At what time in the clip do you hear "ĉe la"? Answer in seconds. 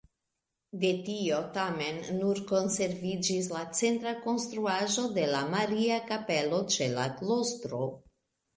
6.79-7.09